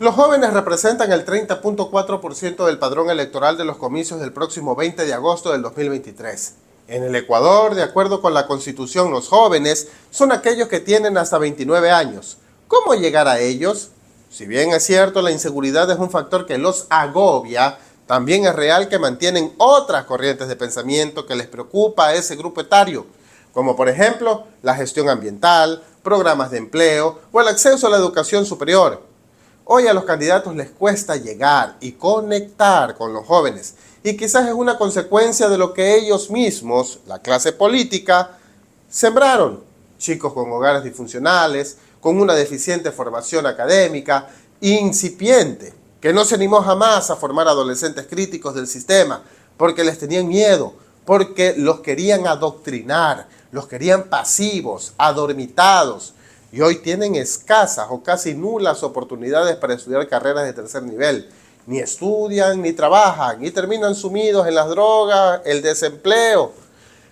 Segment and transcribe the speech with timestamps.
[0.00, 5.14] Los jóvenes representan el 30.4% del padrón electoral de los comicios del próximo 20 de
[5.14, 6.54] agosto del 2023.
[6.88, 11.38] En el Ecuador, de acuerdo con la Constitución, los jóvenes son aquellos que tienen hasta
[11.38, 12.38] 29 años.
[12.66, 13.90] ¿Cómo llegar a ellos?
[14.30, 18.88] Si bien es cierto, la inseguridad es un factor que los agobia, también es real
[18.88, 23.06] que mantienen otras corrientes de pensamiento que les preocupa a ese grupo etario,
[23.52, 28.44] como por ejemplo la gestión ambiental, programas de empleo o el acceso a la educación
[28.44, 29.13] superior.
[29.66, 34.52] Hoy a los candidatos les cuesta llegar y conectar con los jóvenes y quizás es
[34.52, 38.36] una consecuencia de lo que ellos mismos, la clase política,
[38.90, 39.64] sembraron.
[39.96, 44.28] Chicos con hogares disfuncionales, con una deficiente formación académica,
[44.60, 49.22] incipiente, que no se animó jamás a formar adolescentes críticos del sistema,
[49.56, 50.74] porque les tenían miedo,
[51.06, 56.12] porque los querían adoctrinar, los querían pasivos, adormitados,
[56.54, 61.28] y hoy tienen escasas o casi nulas oportunidades para estudiar carreras de tercer nivel.
[61.66, 66.52] Ni estudian, ni trabajan, y terminan sumidos en las drogas, el desempleo.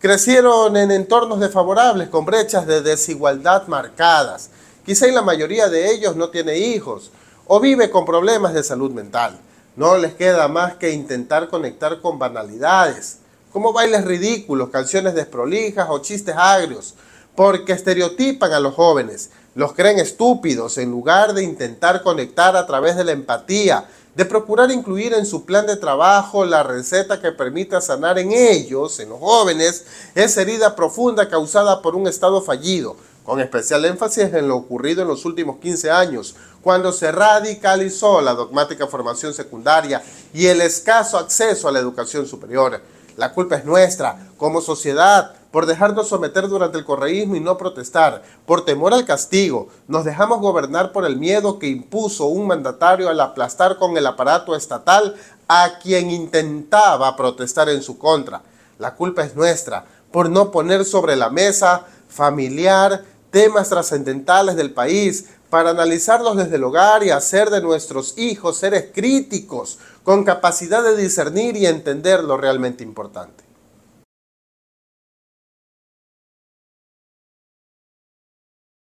[0.00, 4.48] Crecieron en entornos desfavorables con brechas de desigualdad marcadas.
[4.86, 7.10] Quizá la mayoría de ellos no tiene hijos
[7.46, 9.38] o vive con problemas de salud mental.
[9.76, 13.18] No les queda más que intentar conectar con banalidades,
[13.52, 16.94] como bailes ridículos, canciones desprolijas o chistes agrios,
[17.36, 22.96] porque estereotipan a los jóvenes, los creen estúpidos en lugar de intentar conectar a través
[22.96, 27.82] de la empatía, de procurar incluir en su plan de trabajo la receta que permita
[27.82, 33.40] sanar en ellos, en los jóvenes, esa herida profunda causada por un Estado fallido, con
[33.40, 38.86] especial énfasis en lo ocurrido en los últimos 15 años, cuando se radicalizó la dogmática
[38.86, 42.80] formación secundaria y el escaso acceso a la educación superior.
[43.16, 48.22] La culpa es nuestra, como sociedad, por dejarnos someter durante el correísmo y no protestar,
[48.44, 49.68] por temor al castigo.
[49.88, 54.54] Nos dejamos gobernar por el miedo que impuso un mandatario al aplastar con el aparato
[54.54, 55.14] estatal
[55.48, 58.42] a quien intentaba protestar en su contra.
[58.78, 65.26] La culpa es nuestra por no poner sobre la mesa familiar temas trascendentales del país
[65.50, 70.96] para analizarlos desde el hogar y hacer de nuestros hijos seres críticos, con capacidad de
[70.96, 73.45] discernir y entender lo realmente importante.